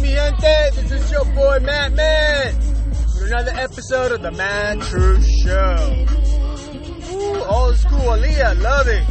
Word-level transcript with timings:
mi 0.00 0.08
gente? 0.08 0.70
This 0.74 0.92
is 0.92 1.10
your 1.10 1.24
boy, 1.26 1.58
Madman, 1.60 2.56
with 2.56 3.26
another 3.26 3.52
episode 3.54 4.12
of 4.12 4.22
the 4.22 4.30
Mad 4.32 4.80
Truth 4.82 5.26
Show. 5.44 6.06
Ooh, 7.12 7.44
old 7.44 7.76
school 7.76 7.98
Aaliyah, 7.98 8.60
love 8.60 8.88
it. 8.88 9.04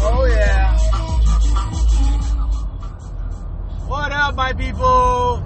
Oh, 0.00 0.24
yeah. 0.26 0.76
What 3.86 4.12
up, 4.12 4.34
my 4.34 4.52
people? 4.52 5.42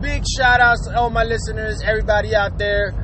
Big 0.00 0.24
shout 0.36 0.60
outs 0.60 0.86
to 0.86 0.96
all 0.96 1.10
my 1.10 1.24
listeners, 1.24 1.82
everybody 1.82 2.34
out 2.34 2.58
there. 2.58 2.94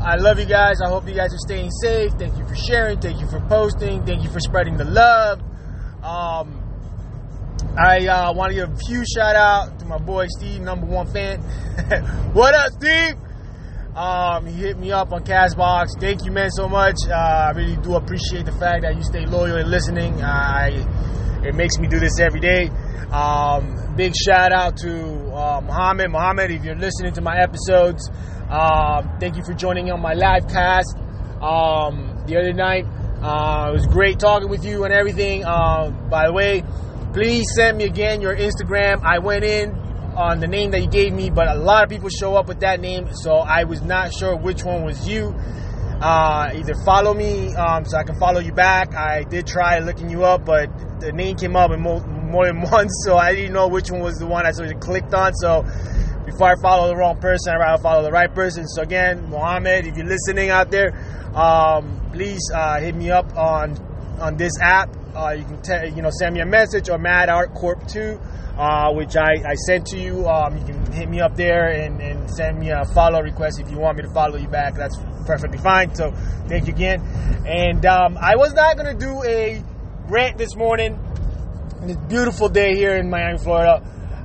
I 0.00 0.16
love 0.16 0.38
you 0.40 0.46
guys. 0.46 0.80
I 0.80 0.88
hope 0.88 1.06
you 1.06 1.14
guys 1.14 1.32
are 1.32 1.38
staying 1.46 1.70
safe. 1.70 2.12
Thank 2.14 2.36
you 2.36 2.46
for 2.46 2.56
sharing. 2.56 3.00
Thank 3.00 3.20
you 3.20 3.28
for 3.28 3.40
posting. 3.42 4.04
Thank 4.04 4.24
you 4.24 4.30
for 4.30 4.40
spreading 4.40 4.76
the 4.76 4.84
love. 4.84 5.40
Um, 6.02 6.61
I 7.78 8.06
uh, 8.06 8.32
want 8.34 8.50
to 8.50 8.54
give 8.54 8.70
a 8.70 8.76
few 8.76 9.02
shout 9.06 9.34
out 9.34 9.78
to 9.78 9.86
my 9.86 9.96
boy 9.96 10.26
Steve, 10.28 10.60
number 10.60 10.86
one 10.86 11.06
fan. 11.10 11.40
what 12.34 12.54
up, 12.54 12.70
Steve? 12.72 13.16
Um, 13.96 14.44
he 14.46 14.52
hit 14.52 14.78
me 14.78 14.92
up 14.92 15.10
on 15.12 15.24
Castbox. 15.24 15.98
Thank 15.98 16.26
you, 16.26 16.32
man, 16.32 16.50
so 16.50 16.68
much. 16.68 16.96
Uh, 17.08 17.12
I 17.14 17.50
really 17.52 17.76
do 17.76 17.94
appreciate 17.94 18.44
the 18.44 18.52
fact 18.52 18.82
that 18.82 18.94
you 18.96 19.02
stay 19.02 19.24
loyal 19.24 19.56
and 19.56 19.70
listening. 19.70 20.22
I 20.22 20.86
it 21.42 21.54
makes 21.54 21.78
me 21.78 21.88
do 21.88 21.98
this 21.98 22.20
every 22.20 22.40
day. 22.40 22.68
Um, 23.10 23.94
big 23.96 24.14
shout 24.16 24.52
out 24.52 24.76
to 24.78 25.32
uh, 25.32 25.60
Muhammad. 25.62 26.10
Muhammad, 26.10 26.50
if 26.50 26.64
you're 26.64 26.76
listening 26.76 27.14
to 27.14 27.22
my 27.22 27.38
episodes, 27.38 28.10
uh, 28.50 29.02
thank 29.18 29.36
you 29.36 29.44
for 29.44 29.54
joining 29.54 29.90
on 29.90 30.00
my 30.00 30.12
live 30.12 30.46
cast 30.46 30.94
um, 31.40 32.22
the 32.26 32.36
other 32.36 32.52
night. 32.52 32.84
Uh, 33.22 33.70
it 33.70 33.72
was 33.72 33.86
great 33.86 34.18
talking 34.18 34.50
with 34.50 34.64
you 34.64 34.84
and 34.84 34.92
everything. 34.92 35.44
Uh, 35.44 35.90
by 36.10 36.26
the 36.26 36.32
way, 36.32 36.62
please 37.12 37.46
send 37.54 37.78
me 37.78 37.84
again 37.84 38.20
your 38.20 38.34
Instagram. 38.34 39.02
I 39.02 39.18
went 39.18 39.44
in 39.44 39.70
on 40.16 40.40
the 40.40 40.46
name 40.46 40.70
that 40.72 40.80
you 40.80 40.88
gave 40.88 41.12
me, 41.12 41.30
but 41.30 41.48
a 41.48 41.54
lot 41.54 41.84
of 41.84 41.90
people 41.90 42.08
show 42.08 42.36
up 42.36 42.46
with 42.48 42.60
that 42.60 42.80
name, 42.80 43.08
so 43.14 43.36
I 43.36 43.64
was 43.64 43.82
not 43.82 44.12
sure 44.12 44.36
which 44.36 44.64
one 44.64 44.84
was 44.84 45.08
you. 45.08 45.34
Uh, 46.00 46.50
either 46.54 46.74
follow 46.84 47.14
me 47.14 47.54
um, 47.54 47.84
so 47.84 47.96
I 47.96 48.02
can 48.02 48.18
follow 48.18 48.40
you 48.40 48.52
back. 48.52 48.94
I 48.94 49.22
did 49.22 49.46
try 49.46 49.78
looking 49.78 50.10
you 50.10 50.24
up, 50.24 50.44
but 50.44 50.68
the 51.00 51.12
name 51.12 51.36
came 51.36 51.54
up 51.54 51.70
in 51.70 51.80
more, 51.80 52.04
more 52.04 52.46
than 52.46 52.60
once, 52.70 53.02
so 53.04 53.16
I 53.16 53.34
didn't 53.34 53.52
know 53.52 53.68
which 53.68 53.90
one 53.90 54.00
was 54.00 54.18
the 54.18 54.26
one 54.26 54.46
I 54.46 54.50
sort 54.50 54.70
of 54.72 54.80
clicked 54.80 55.14
on. 55.14 55.32
So 55.34 55.62
before 56.24 56.48
I 56.48 56.54
follow 56.60 56.88
the 56.88 56.96
wrong 56.96 57.20
person, 57.20 57.52
I'd 57.54 57.58
rather 57.58 57.82
follow 57.82 58.02
the 58.02 58.10
right 58.10 58.32
person. 58.34 58.66
So 58.66 58.82
again, 58.82 59.28
Mohammed, 59.30 59.86
if 59.86 59.96
you're 59.96 60.06
listening 60.06 60.50
out 60.50 60.70
there, 60.70 60.92
um, 61.36 62.00
please 62.12 62.40
uh, 62.54 62.80
hit 62.80 62.94
me 62.94 63.10
up 63.10 63.36
on 63.36 63.78
on 64.20 64.36
this 64.36 64.52
app. 64.60 64.88
Uh, 65.14 65.32
you 65.32 65.44
can 65.44 65.94
you 65.94 66.00
know 66.00 66.10
send 66.10 66.34
me 66.34 66.40
a 66.40 66.46
message 66.46 66.88
or 66.88 66.96
Mad 66.96 67.28
Art 67.28 67.52
Corp 67.54 67.86
two, 67.86 68.18
uh, 68.56 68.90
which 68.92 69.14
I, 69.14 69.42
I 69.46 69.54
sent 69.66 69.86
to 69.88 69.98
you. 69.98 70.26
Um, 70.26 70.56
you 70.56 70.64
can 70.64 70.92
hit 70.92 71.08
me 71.08 71.20
up 71.20 71.36
there 71.36 71.68
and, 71.68 72.00
and 72.00 72.30
send 72.30 72.58
me 72.58 72.70
a 72.70 72.84
follow 72.94 73.20
request 73.20 73.60
if 73.60 73.70
you 73.70 73.78
want 73.78 73.98
me 73.98 74.04
to 74.04 74.12
follow 74.14 74.36
you 74.36 74.48
back. 74.48 74.74
That's 74.74 74.96
perfectly 75.26 75.58
fine. 75.58 75.94
So 75.94 76.12
thank 76.48 76.66
you 76.66 76.72
again. 76.72 77.02
And 77.46 77.84
um, 77.84 78.16
I 78.18 78.36
was 78.36 78.54
not 78.54 78.76
gonna 78.78 78.94
do 78.94 79.22
a 79.22 79.62
rant 80.08 80.38
this 80.38 80.56
morning. 80.56 80.98
This 81.82 81.96
beautiful 82.08 82.48
day 82.48 82.74
here 82.74 82.96
in 82.96 83.10
Miami, 83.10 83.38
Florida. 83.38 83.82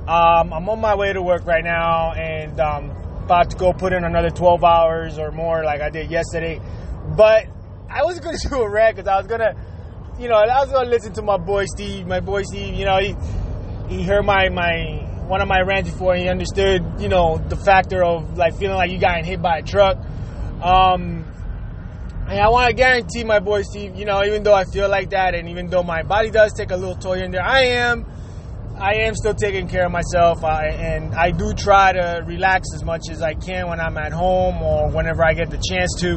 Um, 0.08 0.54
I'm 0.54 0.66
on 0.70 0.80
my 0.80 0.94
way 0.94 1.12
to 1.12 1.20
work 1.20 1.44
right 1.44 1.64
now 1.64 2.12
and 2.12 2.58
um, 2.60 2.90
about 3.24 3.50
to 3.50 3.58
go 3.58 3.74
put 3.74 3.92
in 3.92 4.04
another 4.04 4.30
12 4.30 4.64
hours 4.64 5.18
or 5.18 5.32
more 5.32 5.64
like 5.64 5.82
I 5.82 5.90
did 5.90 6.10
yesterday. 6.10 6.62
But 7.14 7.44
I 7.90 8.04
was 8.04 8.20
going 8.20 8.38
to 8.40 8.48
do 8.48 8.62
a 8.62 8.70
rant 8.70 8.96
because 8.96 9.06
I 9.06 9.18
was 9.18 9.26
to, 9.26 9.54
you 10.18 10.28
know, 10.28 10.34
I 10.34 10.64
was 10.64 10.70
to 10.70 10.82
listen 10.82 11.12
to 11.14 11.22
my 11.22 11.36
boy 11.36 11.64
Steve. 11.66 12.06
My 12.06 12.20
boy 12.20 12.42
Steve, 12.42 12.74
you 12.74 12.84
know, 12.84 12.98
he 12.98 13.14
he 13.88 14.02
heard 14.02 14.24
my 14.24 14.48
my 14.48 15.06
one 15.28 15.40
of 15.40 15.48
my 15.48 15.60
rants 15.60 15.90
before. 15.90 16.16
He 16.16 16.28
understood, 16.28 16.84
you 16.98 17.08
know, 17.08 17.38
the 17.38 17.56
factor 17.56 18.02
of 18.02 18.36
like 18.36 18.58
feeling 18.58 18.76
like 18.76 18.90
you 18.90 18.98
got 18.98 19.24
hit 19.24 19.40
by 19.40 19.58
a 19.58 19.62
truck. 19.62 19.98
Um, 20.62 21.24
and 22.28 22.40
I 22.40 22.48
want 22.48 22.68
to 22.68 22.74
guarantee 22.74 23.24
my 23.24 23.38
boy 23.38 23.62
Steve, 23.62 23.96
you 23.96 24.04
know, 24.04 24.24
even 24.24 24.42
though 24.42 24.54
I 24.54 24.64
feel 24.64 24.88
like 24.88 25.10
that, 25.10 25.34
and 25.34 25.48
even 25.48 25.68
though 25.68 25.82
my 25.82 26.02
body 26.02 26.30
does 26.30 26.52
take 26.52 26.70
a 26.70 26.76
little 26.76 26.96
toll 26.96 27.12
in 27.12 27.30
there, 27.30 27.42
I 27.42 27.62
am, 27.62 28.04
I 28.76 29.06
am 29.06 29.14
still 29.14 29.34
taking 29.34 29.68
care 29.68 29.86
of 29.86 29.92
myself, 29.92 30.44
I, 30.44 30.66
and 30.66 31.14
I 31.14 31.30
do 31.30 31.54
try 31.54 31.92
to 31.92 32.22
relax 32.26 32.68
as 32.74 32.84
much 32.84 33.08
as 33.10 33.22
I 33.22 33.34
can 33.34 33.68
when 33.68 33.80
I'm 33.80 33.96
at 33.96 34.12
home 34.12 34.60
or 34.62 34.90
whenever 34.90 35.24
I 35.24 35.32
get 35.32 35.50
the 35.50 35.56
chance 35.56 35.94
to. 36.00 36.16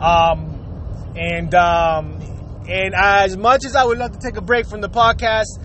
Um, 0.00 1.12
and 1.16 1.52
um, 1.56 2.20
and 2.68 2.94
as 2.94 3.36
much 3.36 3.64
as 3.64 3.74
I 3.74 3.84
would 3.84 3.98
love 3.98 4.12
to 4.12 4.18
take 4.18 4.36
a 4.36 4.40
break 4.40 4.66
from 4.66 4.80
the 4.80 4.88
podcast, 4.88 5.58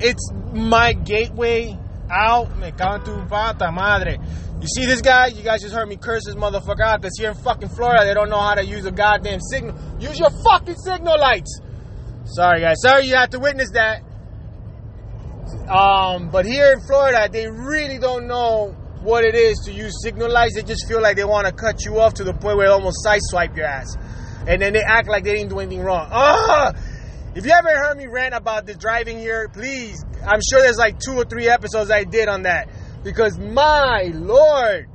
it's 0.00 0.30
my 0.52 0.92
gateway 0.92 1.78
out. 2.10 2.56
Me 2.58 2.72
pata 2.72 3.70
madre. 3.72 4.18
You 4.60 4.66
see 4.66 4.84
this 4.84 5.00
guy? 5.00 5.28
You 5.28 5.42
guys 5.42 5.62
just 5.62 5.74
heard 5.74 5.88
me 5.88 5.96
curse 5.96 6.24
this 6.26 6.34
motherfucker 6.34 6.82
out 6.82 7.00
because 7.00 7.16
here 7.18 7.30
in 7.30 7.36
fucking 7.36 7.70
Florida, 7.70 8.04
they 8.04 8.12
don't 8.12 8.28
know 8.28 8.40
how 8.40 8.54
to 8.54 8.64
use 8.64 8.84
a 8.84 8.90
goddamn 8.90 9.40
signal. 9.40 9.74
Use 9.98 10.18
your 10.18 10.30
fucking 10.44 10.76
signal 10.76 11.18
lights. 11.18 11.60
Sorry, 12.24 12.60
guys. 12.60 12.76
Sorry 12.82 13.06
you 13.06 13.14
had 13.14 13.30
to 13.32 13.38
witness 13.38 13.70
that. 13.72 14.02
Um, 15.68 16.30
but 16.30 16.44
here 16.44 16.72
in 16.72 16.80
Florida, 16.80 17.28
they 17.30 17.48
really 17.48 17.98
don't 17.98 18.26
know 18.26 18.76
what 19.02 19.24
it 19.24 19.34
is 19.34 19.58
to 19.64 19.72
use 19.72 20.02
signal 20.02 20.30
lights. 20.30 20.56
They 20.56 20.62
just 20.62 20.86
feel 20.86 21.00
like 21.00 21.16
they 21.16 21.24
want 21.24 21.46
to 21.46 21.52
cut 21.52 21.84
you 21.84 21.98
off 21.98 22.14
to 22.14 22.24
the 22.24 22.32
point 22.32 22.58
where 22.58 22.68
they 22.68 22.72
almost 22.72 23.02
side 23.02 23.20
swipe 23.22 23.56
your 23.56 23.66
ass. 23.66 23.96
And 24.46 24.60
then 24.60 24.72
they 24.72 24.82
act 24.82 25.08
like 25.08 25.24
they 25.24 25.34
didn't 25.34 25.50
do 25.50 25.58
anything 25.60 25.82
wrong. 25.82 26.08
Ah! 26.10 26.72
If 27.34 27.44
you 27.44 27.52
haven't 27.52 27.76
heard 27.76 27.96
me 27.96 28.06
rant 28.06 28.34
about 28.34 28.66
the 28.66 28.74
driving 28.74 29.18
here, 29.18 29.48
please, 29.48 30.04
I'm 30.26 30.40
sure 30.50 30.60
there's 30.60 30.78
like 30.78 30.98
two 30.98 31.12
or 31.14 31.24
three 31.24 31.48
episodes 31.48 31.90
I 31.90 32.04
did 32.04 32.28
on 32.28 32.42
that. 32.42 32.68
Because 33.04 33.38
my 33.38 34.10
lord. 34.12 34.88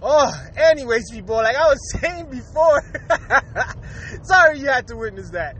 Oh, 0.00 0.32
anyways, 0.56 1.12
people, 1.12 1.36
like 1.36 1.54
I 1.54 1.68
was 1.68 1.78
saying 2.00 2.30
before, 2.30 2.82
sorry 4.22 4.58
you 4.58 4.66
had 4.66 4.88
to 4.88 4.96
witness 4.96 5.30
that. 5.30 5.56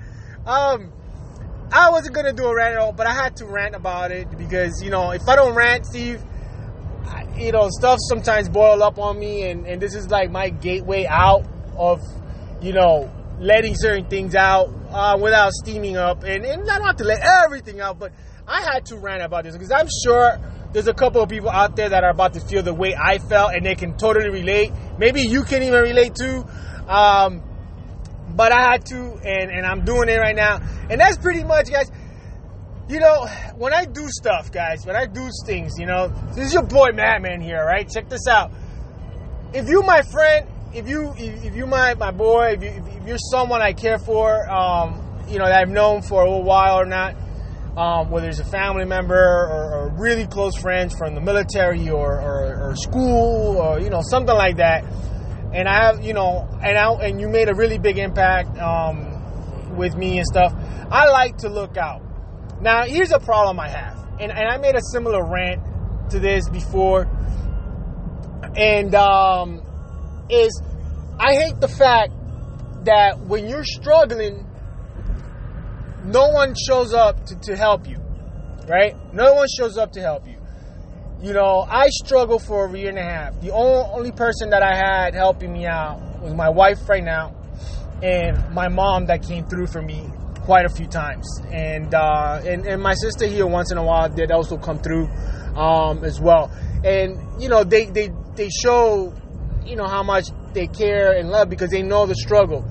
Um, 0.46 0.92
I 1.70 1.90
wasn't 1.90 2.14
gonna 2.14 2.32
do 2.32 2.46
a 2.46 2.54
rant 2.54 2.74
at 2.74 2.80
all, 2.80 2.92
but 2.92 3.06
I 3.06 3.12
had 3.12 3.36
to 3.36 3.46
rant 3.46 3.74
about 3.74 4.10
it 4.10 4.36
because 4.36 4.82
you 4.82 4.90
know 4.90 5.12
if 5.12 5.28
I 5.28 5.36
don't 5.36 5.54
rant, 5.54 5.86
Steve, 5.86 6.20
I, 7.06 7.26
you 7.38 7.52
know 7.52 7.68
stuff 7.70 7.98
sometimes 8.00 8.48
boil 8.48 8.82
up 8.82 8.98
on 8.98 9.18
me, 9.18 9.48
and 9.48 9.66
and 9.66 9.80
this 9.80 9.94
is 9.94 10.10
like 10.10 10.30
my 10.30 10.48
gateway 10.48 11.06
out 11.06 11.46
of 11.76 12.00
you 12.62 12.72
know 12.72 13.10
letting 13.38 13.74
certain 13.74 14.06
things 14.06 14.34
out 14.34 14.72
uh, 14.90 15.18
without 15.20 15.52
steaming 15.52 15.96
up, 15.96 16.22
and 16.24 16.44
and 16.44 16.70
I 16.70 16.78
don't 16.78 16.86
have 16.86 16.96
to 16.96 17.04
let 17.04 17.20
everything 17.44 17.80
out, 17.80 17.98
but 17.98 18.12
I 18.46 18.62
had 18.62 18.86
to 18.86 18.96
rant 18.96 19.22
about 19.22 19.44
this 19.44 19.54
because 19.54 19.72
I'm 19.72 19.88
sure 20.04 20.38
there's 20.72 20.88
a 20.88 20.94
couple 20.94 21.22
of 21.22 21.28
people 21.28 21.50
out 21.50 21.76
there 21.76 21.88
that 21.88 22.02
are 22.02 22.10
about 22.10 22.34
to 22.34 22.40
feel 22.40 22.62
the 22.62 22.74
way 22.74 22.94
I 22.94 23.18
felt, 23.18 23.54
and 23.54 23.64
they 23.64 23.74
can 23.74 23.96
totally 23.96 24.30
relate. 24.30 24.72
Maybe 24.98 25.22
you 25.22 25.44
can 25.44 25.62
even 25.62 25.82
relate 25.82 26.14
too. 26.14 26.44
Um, 26.88 27.42
but 28.34 28.52
I 28.52 28.72
had 28.72 28.86
to, 28.86 28.96
and, 28.96 29.50
and 29.50 29.66
I'm 29.66 29.84
doing 29.84 30.08
it 30.08 30.16
right 30.16 30.34
now. 30.34 30.60
And 30.88 31.00
that's 31.00 31.18
pretty 31.18 31.44
much, 31.44 31.70
guys. 31.70 31.90
You 32.88 33.00
know, 33.00 33.26
when 33.56 33.72
I 33.72 33.84
do 33.84 34.08
stuff, 34.08 34.50
guys, 34.50 34.84
when 34.84 34.96
I 34.96 35.06
do 35.06 35.28
things, 35.46 35.74
you 35.78 35.86
know, 35.86 36.08
this 36.34 36.46
is 36.46 36.54
your 36.54 36.64
boy 36.64 36.90
Madman 36.94 37.40
here, 37.40 37.64
right? 37.64 37.88
Check 37.88 38.08
this 38.08 38.26
out. 38.26 38.50
If 39.52 39.68
you 39.68 39.82
my 39.82 40.02
friend, 40.02 40.46
if 40.74 40.88
you 40.88 41.12
if 41.16 41.54
you 41.54 41.66
my 41.66 41.94
my 41.94 42.10
boy, 42.10 42.56
if, 42.58 42.62
you, 42.62 42.82
you're 43.06 43.18
someone 43.18 43.62
I 43.62 43.72
care 43.72 43.98
for, 43.98 44.50
um, 44.50 45.24
you 45.28 45.38
know, 45.38 45.46
that 45.46 45.62
I've 45.62 45.68
known 45.68 46.02
for 46.02 46.22
a 46.22 46.24
little 46.24 46.44
while 46.44 46.80
or 46.80 46.86
not, 46.86 47.14
um, 47.76 48.10
whether 48.10 48.28
it's 48.28 48.38
a 48.38 48.44
family 48.44 48.84
member 48.84 49.14
or, 49.14 49.74
or, 49.74 49.94
really 49.98 50.26
close 50.26 50.56
friends 50.56 50.94
from 50.94 51.14
the 51.14 51.20
military 51.20 51.88
or, 51.90 52.20
or, 52.20 52.70
or 52.70 52.76
school 52.76 53.56
or 53.56 53.80
you 53.80 53.90
know 53.90 54.02
something 54.02 54.34
like 54.34 54.56
that 54.56 54.84
and 55.52 55.68
I 55.68 55.84
have, 55.84 56.02
you 56.02 56.14
know, 56.14 56.48
and 56.62 56.78
I, 56.78 56.92
and 57.06 57.20
you 57.20 57.28
made 57.28 57.48
a 57.48 57.54
really 57.54 57.78
big 57.78 57.98
impact 57.98 58.58
um, 58.58 59.76
with 59.76 59.94
me 59.94 60.18
and 60.18 60.26
stuff. 60.26 60.54
I 60.90 61.08
like 61.10 61.38
to 61.38 61.48
look 61.48 61.76
out. 61.76 62.02
Now, 62.60 62.84
here's 62.84 63.12
a 63.12 63.18
problem 63.18 63.60
I 63.60 63.68
have, 63.68 63.98
and, 64.18 64.32
and 64.32 64.48
I 64.48 64.56
made 64.56 64.76
a 64.76 64.80
similar 64.92 65.22
rant 65.24 66.10
to 66.10 66.18
this 66.18 66.48
before, 66.48 67.02
and 68.56 68.94
um, 68.94 69.62
is 70.28 70.62
I 71.18 71.34
hate 71.34 71.60
the 71.60 71.68
fact 71.68 72.12
that 72.84 73.20
when 73.20 73.48
you're 73.48 73.64
struggling, 73.64 74.46
no 76.04 76.28
one 76.30 76.54
shows 76.54 76.92
up 76.92 77.24
to, 77.26 77.38
to 77.40 77.56
help 77.56 77.88
you, 77.88 77.98
right? 78.68 78.96
No 79.14 79.34
one 79.34 79.46
shows 79.56 79.78
up 79.78 79.92
to 79.92 80.00
help 80.00 80.26
you 80.26 80.42
you 81.22 81.32
know, 81.32 81.64
I 81.68 81.86
struggled 81.90 82.42
for 82.42 82.66
a 82.66 82.78
year 82.78 82.88
and 82.88 82.98
a 82.98 83.02
half. 83.02 83.40
The 83.40 83.52
only 83.52 84.10
person 84.10 84.50
that 84.50 84.62
I 84.62 84.74
had 84.74 85.14
helping 85.14 85.52
me 85.52 85.66
out 85.66 86.20
was 86.20 86.34
my 86.34 86.48
wife 86.48 86.88
right 86.88 87.02
now 87.02 87.32
and 88.02 88.52
my 88.52 88.66
mom 88.66 89.06
that 89.06 89.22
came 89.22 89.46
through 89.46 89.68
for 89.68 89.80
me 89.80 90.04
quite 90.40 90.64
a 90.64 90.68
few 90.68 90.86
times. 90.88 91.40
And, 91.52 91.94
uh, 91.94 92.40
and, 92.44 92.66
and 92.66 92.82
my 92.82 92.94
sister 92.94 93.26
here 93.26 93.46
once 93.46 93.70
in 93.70 93.78
a 93.78 93.84
while 93.84 94.08
did 94.08 94.32
also 94.32 94.58
come 94.58 94.80
through 94.80 95.06
um, 95.54 96.02
as 96.02 96.20
well. 96.20 96.50
And, 96.84 97.40
you 97.40 97.48
know, 97.48 97.62
they, 97.62 97.84
they, 97.84 98.10
they 98.34 98.48
show, 98.48 99.14
you 99.66 99.76
know, 99.76 99.86
how 99.86 100.02
much 100.02 100.26
they 100.52 100.66
care 100.66 101.12
and 101.12 101.30
love 101.30 101.48
because 101.48 101.70
they 101.70 101.82
know 101.82 102.06
the 102.06 102.14
struggle. 102.14 102.64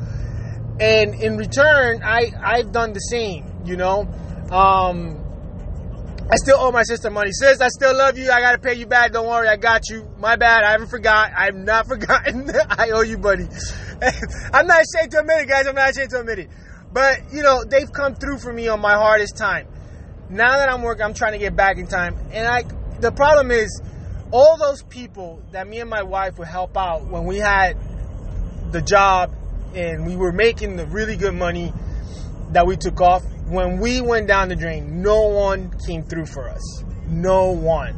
And 0.79 1.15
in 1.15 1.37
return, 1.37 2.01
I, 2.03 2.31
I've 2.41 2.71
done 2.71 2.93
the 2.93 2.99
same, 2.99 3.45
you 3.65 3.77
know. 3.77 4.07
Um, 4.51 5.21
I 6.31 6.35
still 6.37 6.57
owe 6.59 6.71
my 6.71 6.83
sister 6.83 7.09
money. 7.09 7.31
Sis, 7.33 7.59
I 7.59 7.67
still 7.67 7.95
love 7.95 8.17
you. 8.17 8.31
I 8.31 8.39
gotta 8.39 8.57
pay 8.57 8.75
you 8.75 8.85
back. 8.85 9.11
Don't 9.11 9.27
worry, 9.27 9.49
I 9.49 9.57
got 9.57 9.89
you. 9.89 10.07
My 10.17 10.37
bad. 10.37 10.63
I 10.63 10.71
haven't 10.71 10.87
forgot. 10.87 11.31
I've 11.35 11.55
not 11.55 11.87
forgotten. 11.89 12.49
I 12.69 12.91
owe 12.91 13.01
you, 13.01 13.17
buddy. 13.17 13.43
I'm 14.53 14.65
not 14.65 14.81
ashamed 14.81 15.11
to 15.11 15.19
admit 15.19 15.41
it, 15.41 15.49
guys. 15.49 15.67
I'm 15.67 15.75
not 15.75 15.89
ashamed 15.89 16.09
to 16.11 16.19
admit 16.21 16.39
it. 16.39 16.49
But 16.93 17.33
you 17.33 17.43
know, 17.43 17.63
they've 17.65 17.91
come 17.91 18.15
through 18.15 18.39
for 18.39 18.53
me 18.53 18.69
on 18.69 18.79
my 18.79 18.93
hardest 18.93 19.37
time. 19.37 19.67
Now 20.29 20.57
that 20.57 20.69
I'm 20.69 20.81
working, 20.81 21.03
I'm 21.03 21.13
trying 21.13 21.33
to 21.33 21.37
get 21.37 21.55
back 21.55 21.77
in 21.77 21.87
time. 21.87 22.17
And 22.31 22.47
I, 22.47 22.63
the 22.99 23.11
problem 23.11 23.51
is, 23.51 23.81
all 24.31 24.57
those 24.57 24.83
people 24.83 25.41
that 25.51 25.67
me 25.67 25.79
and 25.79 25.89
my 25.89 26.03
wife 26.03 26.37
would 26.39 26.47
help 26.47 26.77
out 26.77 27.05
when 27.07 27.25
we 27.25 27.37
had 27.37 27.77
the 28.71 28.81
job 28.81 29.33
and 29.75 30.05
we 30.05 30.15
were 30.15 30.31
making 30.31 30.75
the 30.75 30.85
really 30.87 31.15
good 31.15 31.33
money 31.33 31.73
that 32.51 32.65
we 32.65 32.75
took 32.75 32.99
off 33.01 33.23
when 33.51 33.81
we 33.81 33.99
went 33.99 34.27
down 34.27 34.47
the 34.47 34.55
drain, 34.55 35.01
no 35.01 35.27
one 35.27 35.71
came 35.85 36.03
through 36.03 36.25
for 36.25 36.47
us. 36.47 36.83
No 37.07 37.51
one. 37.51 37.93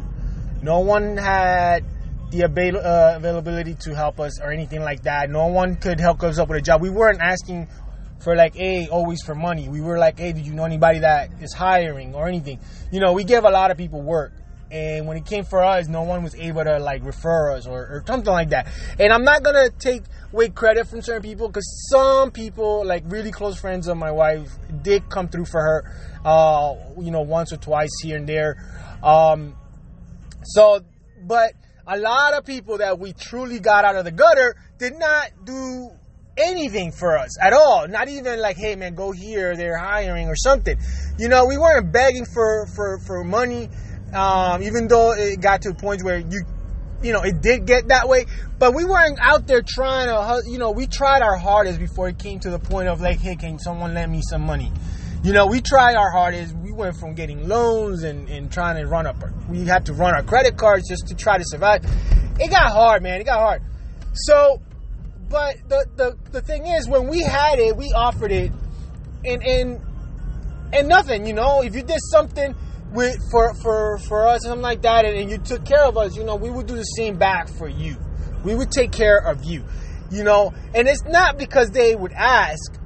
No 0.64 0.80
one 0.80 1.16
had 1.16 1.86
the 2.32 2.42
avail- 2.42 2.78
uh, 2.78 3.14
availability 3.16 3.76
to 3.82 3.94
help 3.94 4.20
us 4.20 4.42
or 4.42 4.52
anything 4.52 4.82
like 4.82 5.04
that. 5.04 5.30
No 5.30 5.48
one 5.48 5.76
could 5.76 6.00
help 6.00 6.24
us 6.24 6.40
up 6.40 6.50
with 6.50 6.58
a 6.58 6.62
job. 6.62 6.82
We 6.82 6.90
weren't 6.90 7.22
asking 7.22 7.68
for 8.20 8.36
like, 8.36 8.56
hey, 8.56 8.88
always 8.88 9.22
for 9.22 9.36
money. 9.36 9.70
We 9.70 9.82
were 9.82 10.00
like, 10.00 10.18
hey, 10.18 10.34
did 10.34 10.48
you 10.48 10.54
know 10.54 10.66
anybody 10.66 11.00
that 11.00 11.30
is 11.40 11.54
hiring 11.54 12.16
or 12.16 12.28
anything? 12.28 12.60
You 12.92 13.00
know, 13.00 13.14
we 13.14 13.24
give 13.24 13.44
a 13.44 13.52
lot 13.52 13.70
of 13.70 13.78
people 13.78 14.02
work. 14.02 14.34
And 14.74 15.06
when 15.06 15.18
it 15.18 15.26
came 15.28 15.46
for 15.46 15.64
us, 15.64 15.88
no 15.88 16.02
one 16.02 16.24
was 16.24 16.34
able 16.34 16.64
to 16.64 16.80
like 16.80 17.06
refer 17.06 17.52
us 17.52 17.68
or, 17.68 17.80
or 17.80 18.04
something 18.08 18.34
like 18.34 18.50
that. 18.50 18.68
And 19.00 19.14
I'm 19.14 19.24
not 19.24 19.44
gonna 19.44 19.70
take 19.70 20.02
away 20.34 20.50
credit 20.50 20.88
from 20.88 21.04
certain 21.04 21.22
people 21.22 21.48
because 21.48 21.88
some 21.92 22.32
people, 22.32 22.84
like 22.84 23.04
really 23.06 23.32
close 23.32 23.60
friends 23.60 23.88
of 23.88 23.98
my 23.98 24.10
wife, 24.10 24.50
did 24.82 25.08
come 25.12 25.28
through 25.28 25.46
for 25.46 25.62
her, 25.62 25.84
uh, 26.26 26.74
you 27.00 27.12
know, 27.12 27.22
once 27.22 27.54
or 27.54 27.58
twice 27.58 27.92
here 28.02 28.18
and 28.18 28.28
there. 28.28 28.58
Um, 29.04 29.56
so, 30.42 30.82
but 31.22 31.54
a 31.86 32.00
lot 32.00 32.34
of 32.34 32.44
people 32.44 32.80
that 32.80 32.98
we 32.98 33.14
truly 33.14 33.60
got 33.60 33.86
out 33.86 33.96
of 33.96 34.06
the 34.06 34.12
gutter 34.12 34.56
did 34.80 34.98
not 34.98 35.28
do 35.46 35.92
anything 36.36 36.92
for 36.92 37.16
us 37.18 37.40
at 37.40 37.54
all. 37.54 37.88
Not 37.88 38.10
even 38.10 38.40
like, 38.40 38.58
hey 38.58 38.76
man, 38.76 38.96
go 38.96 39.12
here, 39.12 39.56
they're 39.56 39.78
hiring 39.78 40.30
or 40.30 40.36
something. 40.36 40.78
You 41.20 41.30
know, 41.30 41.46
we 41.46 41.58
weren't 41.58 41.92
begging 41.92 42.26
for 42.26 42.66
for 42.76 43.00
for 43.06 43.24
money. 43.24 43.70
Um, 44.14 44.64
even 44.64 44.88
though 44.88 45.14
it 45.14 45.42
got 45.42 45.64
to 45.64 45.70
a 45.70 45.74
point 45.74 46.04
where 46.04 46.20
you 46.20 46.46
you 47.04 47.12
know, 47.12 47.22
it 47.22 47.42
did 47.42 47.66
get 47.66 47.90
that 47.90 48.08
way, 48.08 48.26
but 48.58 48.74
we 48.74 48.86
weren't 48.86 49.20
out 49.22 49.46
there 49.46 49.62
trying 49.62 50.08
to, 50.08 50.50
you 50.50 50.58
know, 50.58 50.72
we 50.72 50.88
tried 50.88 51.22
our 51.22 51.38
hardest 51.38 51.80
before 51.80 52.08
it 52.08 52.18
came 52.18 52.40
to 52.40 52.50
the 52.50 52.60
point 52.60 52.88
of 52.88 53.02
like, 53.02 53.20
hey, 53.20 53.36
can 53.36 53.60
someone 53.60 53.94
lend 53.94 54.12
me 54.12 54.22
some 54.22 54.42
money? 54.42 54.72
You 55.24 55.34
know, 55.34 55.48
we 55.48 55.62
tried 55.62 55.96
our 55.96 56.12
hardest. 56.12 56.56
We 56.56 56.72
went 56.72 56.98
from 56.98 57.14
getting 57.14 57.48
loans 57.48 58.04
and, 58.04 58.30
and 58.30 58.52
trying 58.52 58.82
to 58.82 58.88
run 58.88 59.06
up, 59.06 59.18
we 59.50 59.66
had 59.66 59.86
to 59.88 59.94
run 59.94 60.16
our 60.16 60.24
credit 60.24 60.58
cards 60.58 60.88
just 60.88 61.08
to 61.08 61.16
try 61.16 61.38
to 61.38 61.44
survive. 61.46 61.84
It 62.40 62.50
got 62.50 62.72
hard, 62.72 63.04
man. 63.04 63.22
It 63.22 63.26
got 63.26 63.40
hard. 63.40 63.62
So, 64.14 64.62
but 65.30 65.58
the, 65.68 65.86
the, 65.96 66.18
the 66.32 66.42
thing 66.42 66.68
is, 66.68 66.88
when 66.88 67.08
we 67.08 67.22
had 67.22 67.60
it, 67.60 67.76
we 67.76 67.92
offered 67.94 68.32
it 68.32 68.52
and, 69.26 69.44
and, 69.44 69.82
and 70.74 70.88
nothing, 70.88 71.26
you 71.26 71.34
know, 71.34 71.62
if 71.62 71.76
you 71.76 71.84
did 71.84 72.00
something, 72.12 72.56
with 72.92 73.18
for 73.32 73.56
for 73.56 73.98
for 73.98 74.28
us 74.28 74.44
something 74.44 74.62
like 74.62 74.84
that 74.84 75.04
and, 75.04 75.18
and, 75.18 75.32
you 75.32 75.40
took 75.40 75.66
care 75.66 75.84
of 75.84 75.98
us 75.98 76.16
you 76.16 76.24
know 76.24 76.36
we 76.36 76.52
would 76.52 76.68
do 76.68 76.76
the 76.76 76.84
same 76.84 77.18
back 77.18 77.50
for 77.50 77.68
you. 77.68 77.98
We 78.44 78.54
would 78.54 78.70
take 78.70 78.92
care 78.92 79.18
of 79.18 79.44
you 79.44 79.64
you 80.14 80.24
know? 80.24 80.54
And 80.74 80.88
it's 80.88 81.04
not 81.04 81.38
because 81.38 81.72
they 81.72 81.96
would 81.96 82.14
ask. 82.14 82.80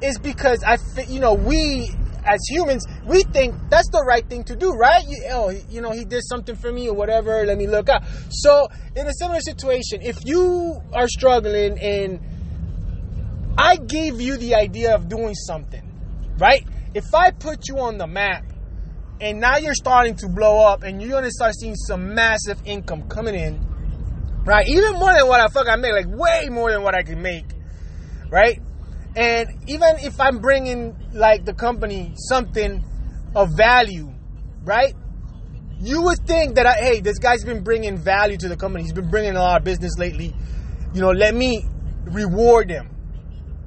It's 0.00 0.18
because 0.18 0.64
i 0.64 0.78
you 1.08 1.20
know 1.20 1.34
we 1.34 1.90
as 2.24 2.40
humans 2.48 2.86
we 3.04 3.22
think 3.22 3.54
that's 3.68 3.88
the 3.90 4.02
right 4.06 4.26
thing 4.26 4.44
to 4.44 4.56
do 4.56 4.72
right? 4.72 5.02
You, 5.06 5.24
oh 5.30 5.50
you 5.68 5.82
know 5.82 5.90
he 5.90 6.06
did 6.06 6.22
something 6.24 6.56
for 6.56 6.72
me 6.72 6.88
or 6.88 6.94
whatever 6.94 7.44
let 7.44 7.58
me 7.58 7.66
look 7.66 7.90
out 7.90 8.02
so 8.30 8.68
in 8.96 9.06
a 9.06 9.12
similar 9.12 9.40
situation 9.40 10.00
if 10.00 10.24
you 10.24 10.80
are 10.94 11.06
struggling 11.06 11.78
and 11.78 12.18
i 13.58 13.76
gave 13.76 14.22
you 14.22 14.38
the 14.38 14.54
idea 14.54 14.94
of 14.94 15.08
doing 15.08 15.34
something 15.34 15.82
right 16.38 16.66
if 16.94 17.14
i 17.14 17.30
put 17.30 17.68
you 17.68 17.78
on 17.78 17.98
the 17.98 18.06
map 18.06 18.44
and 19.20 19.38
now 19.38 19.58
you're 19.58 19.74
starting 19.74 20.14
to 20.16 20.28
blow 20.28 20.66
up 20.66 20.82
and 20.82 21.00
you're 21.00 21.10
gonna 21.10 21.30
start 21.30 21.54
seeing 21.54 21.74
some 21.74 22.14
massive 22.14 22.60
income 22.64 23.08
coming 23.08 23.34
in 23.34 23.66
right? 24.44 24.66
Even 24.68 24.94
more 24.94 25.12
than 25.12 25.26
what 25.28 25.40
i 25.40 25.48
fuck 25.48 25.68
i 25.68 25.76
make 25.76 25.92
like 25.92 26.06
way 26.08 26.48
more 26.50 26.70
than 26.70 26.82
what 26.82 26.94
i 26.94 27.02
can 27.02 27.20
make 27.22 27.44
right? 28.30 28.60
And 29.16 29.48
even 29.66 29.96
if 30.02 30.20
i'm 30.20 30.38
bringing 30.38 30.96
like 31.12 31.44
the 31.44 31.54
company 31.54 32.12
something 32.16 32.84
of 33.34 33.56
value 33.56 34.12
right? 34.64 34.94
You 35.82 36.02
would 36.02 36.18
think 36.26 36.56
that 36.56 36.66
I, 36.66 36.74
hey 36.74 37.00
this 37.00 37.18
guy's 37.18 37.44
been 37.44 37.62
bringing 37.62 37.96
value 37.96 38.36
to 38.38 38.48
the 38.48 38.56
company. 38.56 38.84
He's 38.84 38.92
been 38.92 39.10
bringing 39.10 39.36
a 39.36 39.40
lot 39.40 39.58
of 39.58 39.64
business 39.64 39.92
lately. 39.98 40.34
You 40.92 41.00
know 41.00 41.10
let 41.10 41.34
me 41.34 41.64
reward 42.04 42.70
him 42.70 42.89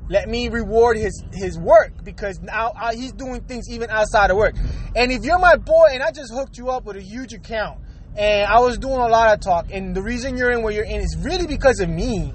let 0.09 0.27
me 0.27 0.49
reward 0.49 0.97
his 0.97 1.23
his 1.31 1.57
work 1.57 1.93
because 2.03 2.39
now 2.41 2.73
uh, 2.75 2.93
he's 2.93 3.13
doing 3.13 3.41
things 3.41 3.69
even 3.69 3.89
outside 3.89 4.31
of 4.31 4.37
work. 4.37 4.55
And 4.95 5.11
if 5.11 5.23
you're 5.23 5.39
my 5.39 5.55
boy 5.55 5.87
and 5.91 6.03
I 6.03 6.11
just 6.11 6.33
hooked 6.33 6.57
you 6.57 6.69
up 6.69 6.85
with 6.85 6.97
a 6.97 7.01
huge 7.01 7.33
account 7.33 7.79
and 8.15 8.45
I 8.45 8.59
was 8.59 8.77
doing 8.77 8.99
a 8.99 9.07
lot 9.07 9.33
of 9.33 9.39
talk 9.39 9.67
and 9.71 9.95
the 9.95 10.01
reason 10.01 10.37
you're 10.37 10.51
in 10.51 10.61
where 10.61 10.73
you're 10.73 10.83
in 10.83 11.01
is 11.01 11.17
really 11.17 11.47
because 11.47 11.79
of 11.79 11.89
me 11.89 12.31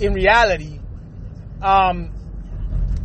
in 0.00 0.14
reality 0.14 0.78
um 1.60 2.12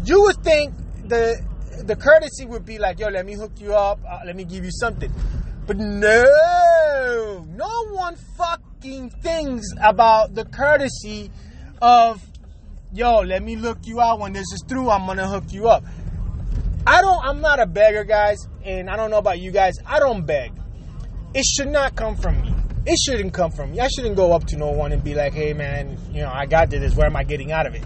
you 0.05 0.21
would 0.23 0.43
think 0.43 0.73
the 1.05 1.41
the 1.85 1.95
courtesy 1.95 2.45
would 2.45 2.65
be 2.65 2.77
like 2.77 2.99
yo 2.99 3.07
let 3.07 3.25
me 3.25 3.33
hook 3.33 3.51
you 3.59 3.73
up 3.73 3.99
uh, 4.07 4.19
let 4.25 4.35
me 4.35 4.43
give 4.43 4.63
you 4.63 4.71
something 4.71 5.11
but 5.65 5.77
no 5.77 7.45
no 7.49 7.85
one 7.91 8.15
fucking 8.37 9.09
thinks 9.09 9.65
about 9.81 10.35
the 10.35 10.45
courtesy 10.45 11.31
of 11.81 12.21
yo, 12.93 13.19
let 13.19 13.43
me 13.43 13.55
look 13.55 13.79
you 13.85 13.99
out 13.99 14.19
when 14.19 14.33
this 14.33 14.45
is 14.53 14.63
through. 14.67 14.89
I'm 14.89 15.05
gonna 15.05 15.27
hook 15.27 15.45
you 15.51 15.67
up. 15.67 15.83
I 16.85 17.01
don't. 17.01 17.23
I'm 17.23 17.41
not 17.41 17.59
a 17.59 17.65
beggar, 17.65 18.03
guys, 18.03 18.37
and 18.63 18.89
I 18.89 18.95
don't 18.95 19.11
know 19.11 19.17
about 19.17 19.39
you 19.39 19.51
guys. 19.51 19.75
I 19.85 19.99
don't 19.99 20.25
beg. 20.25 20.53
It 21.33 21.45
should 21.45 21.67
not 21.69 21.95
come 21.95 22.15
from 22.15 22.41
me. 22.41 22.53
It 22.85 22.97
shouldn't 22.97 23.33
come 23.33 23.51
from 23.51 23.71
me. 23.71 23.81
I 23.81 23.89
shouldn't 23.89 24.15
go 24.15 24.31
up 24.33 24.45
to 24.47 24.57
no 24.57 24.71
one 24.71 24.93
and 24.93 25.03
be 25.03 25.13
like, 25.13 25.33
hey, 25.33 25.51
man, 25.53 25.97
you 26.13 26.21
know, 26.21 26.31
I 26.33 26.45
got 26.45 26.69
this. 26.69 26.95
Where 26.95 27.05
am 27.05 27.17
I 27.17 27.23
getting 27.25 27.51
out 27.51 27.67
of 27.67 27.75
it? 27.75 27.83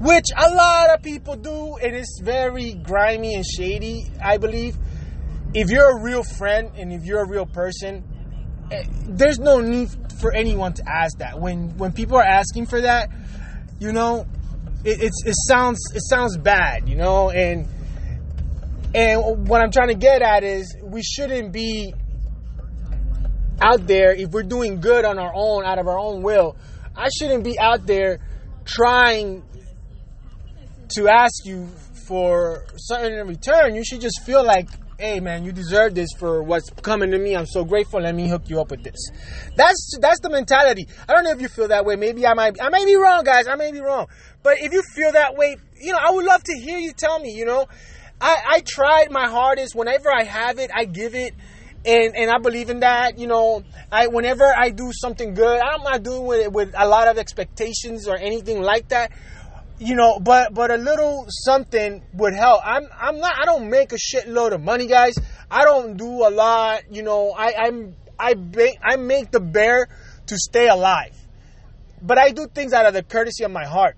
Which 0.00 0.24
a 0.34 0.54
lot 0.54 0.88
of 0.94 1.02
people 1.02 1.36
do, 1.36 1.76
and 1.76 1.94
it's 1.94 2.20
very 2.22 2.72
grimy 2.72 3.34
and 3.34 3.44
shady. 3.44 4.06
I 4.22 4.38
believe. 4.38 4.76
If 5.52 5.68
you're 5.68 5.98
a 5.98 6.02
real 6.02 6.22
friend 6.22 6.70
and 6.76 6.92
if 6.92 7.04
you're 7.04 7.24
a 7.24 7.28
real 7.28 7.44
person, 7.44 8.04
eh, 8.70 8.84
there's 9.08 9.40
no 9.40 9.60
need 9.60 9.90
for 10.20 10.32
anyone 10.32 10.72
to 10.74 10.88
ask 10.88 11.18
that. 11.18 11.40
When 11.40 11.76
when 11.76 11.92
people 11.92 12.16
are 12.16 12.24
asking 12.24 12.66
for 12.66 12.80
that, 12.82 13.10
you 13.80 13.92
know, 13.92 14.26
it, 14.84 15.02
it's 15.02 15.24
it 15.26 15.34
sounds 15.48 15.80
it 15.94 16.02
sounds 16.02 16.36
bad, 16.36 16.88
you 16.88 16.96
know, 16.96 17.30
and 17.30 17.66
and 18.94 19.48
what 19.48 19.60
I'm 19.62 19.70
trying 19.72 19.88
to 19.88 19.94
get 19.94 20.22
at 20.22 20.44
is 20.44 20.76
we 20.82 21.02
shouldn't 21.02 21.52
be 21.52 21.92
out 23.60 23.86
there 23.86 24.12
if 24.12 24.30
we're 24.30 24.42
doing 24.42 24.80
good 24.80 25.04
on 25.04 25.18
our 25.18 25.32
own 25.34 25.64
out 25.64 25.78
of 25.78 25.88
our 25.88 25.98
own 25.98 26.22
will. 26.22 26.56
I 26.94 27.08
shouldn't 27.08 27.42
be 27.42 27.58
out 27.58 27.86
there 27.86 28.20
trying 28.64 29.42
to 30.96 31.08
ask 31.08 31.44
you 31.46 31.66
for 32.06 32.66
something 32.76 33.12
in 33.12 33.26
return. 33.26 33.74
You 33.74 33.84
should 33.84 34.00
just 34.00 34.22
feel 34.24 34.44
like 34.44 34.68
hey 35.00 35.18
man, 35.18 35.44
you 35.44 35.52
deserve 35.52 35.94
this 35.94 36.10
for 36.18 36.42
what's 36.42 36.68
coming 36.82 37.10
to 37.10 37.18
me. 37.18 37.34
I'm 37.34 37.46
so 37.46 37.64
grateful. 37.64 38.00
Let 38.02 38.14
me 38.14 38.28
hook 38.28 38.42
you 38.50 38.60
up 38.60 38.70
with 38.70 38.84
this. 38.84 39.10
That's 39.56 39.98
that's 40.00 40.20
the 40.20 40.28
mentality. 40.28 40.86
I 41.08 41.14
don't 41.14 41.24
know 41.24 41.30
if 41.30 41.40
you 41.40 41.48
feel 41.48 41.68
that 41.68 41.86
way. 41.86 41.96
Maybe 41.96 42.26
I 42.26 42.34
might 42.34 42.60
I 42.60 42.68
may 42.68 42.84
be 42.84 42.96
wrong, 42.96 43.24
guys. 43.24 43.48
I 43.48 43.54
may 43.54 43.72
be 43.72 43.80
wrong. 43.80 44.08
But 44.42 44.58
if 44.60 44.72
you 44.72 44.82
feel 44.94 45.12
that 45.12 45.36
way, 45.36 45.56
you 45.80 45.92
know, 45.92 45.98
I 46.00 46.10
would 46.10 46.26
love 46.26 46.42
to 46.44 46.52
hear 46.58 46.78
you 46.78 46.92
tell 46.92 47.18
me, 47.18 47.32
you 47.32 47.46
know. 47.46 47.66
I, 48.20 48.36
I 48.50 48.60
tried 48.60 49.10
my 49.10 49.28
hardest. 49.28 49.74
Whenever 49.74 50.12
I 50.12 50.24
have 50.24 50.58
it, 50.58 50.70
I 50.74 50.84
give 50.84 51.14
it. 51.14 51.34
And, 51.86 52.14
and 52.14 52.30
I 52.30 52.36
believe 52.36 52.68
in 52.68 52.80
that, 52.80 53.18
you 53.18 53.26
know. 53.26 53.64
I 53.90 54.08
whenever 54.08 54.44
I 54.44 54.68
do 54.68 54.92
something 54.92 55.32
good, 55.32 55.60
I'm 55.60 55.82
not 55.82 56.02
doing 56.02 56.42
it 56.42 56.52
with 56.52 56.74
a 56.76 56.86
lot 56.86 57.08
of 57.08 57.16
expectations 57.16 58.06
or 58.06 58.16
anything 58.16 58.60
like 58.60 58.88
that 58.88 59.12
you 59.80 59.96
know, 59.96 60.20
but 60.20 60.52
but 60.52 60.70
a 60.70 60.76
little 60.76 61.24
something 61.28 62.02
would 62.12 62.34
help. 62.34 62.60
I'm 62.64 62.86
I'm 62.98 63.18
not 63.18 63.34
I 63.40 63.46
don't 63.46 63.70
make 63.70 63.92
a 63.92 63.96
shitload 63.96 64.52
of 64.52 64.60
money, 64.60 64.86
guys. 64.86 65.14
I 65.50 65.64
don't 65.64 65.96
do 65.96 66.26
a 66.26 66.30
lot, 66.30 66.82
you 66.90 67.02
know. 67.02 67.32
I 67.32 67.54
I'm 67.58 67.96
I 68.18 68.34
make 68.34 68.78
I 68.82 68.96
make 68.96 69.30
the 69.30 69.40
bear 69.40 69.88
to 70.26 70.36
stay 70.36 70.68
alive. 70.68 71.16
But 72.02 72.18
I 72.18 72.30
do 72.30 72.46
things 72.46 72.74
out 72.74 72.84
of 72.84 72.92
the 72.92 73.02
courtesy 73.02 73.42
of 73.44 73.50
my 73.50 73.64
heart. 73.64 73.96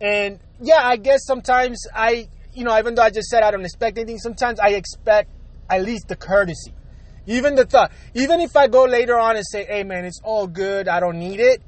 And 0.00 0.40
yeah, 0.60 0.80
I 0.82 0.96
guess 0.96 1.24
sometimes 1.24 1.86
I 1.94 2.28
you 2.52 2.64
know, 2.64 2.76
even 2.76 2.96
though 2.96 3.02
I 3.02 3.10
just 3.10 3.28
said 3.28 3.44
I 3.44 3.52
don't 3.52 3.64
expect 3.64 3.98
anything, 3.98 4.18
sometimes 4.18 4.58
I 4.58 4.70
expect 4.70 5.30
at 5.70 5.84
least 5.84 6.08
the 6.08 6.16
courtesy. 6.16 6.74
Even 7.26 7.54
the 7.54 7.66
thought. 7.66 7.92
Even 8.14 8.40
if 8.40 8.56
I 8.56 8.66
go 8.66 8.84
later 8.84 9.16
on 9.16 9.36
and 9.36 9.46
say, 9.46 9.64
hey 9.64 9.84
man, 9.84 10.04
it's 10.04 10.20
all 10.24 10.48
good, 10.48 10.88
I 10.88 10.98
don't 10.98 11.20
need 11.20 11.38
it. 11.38 11.62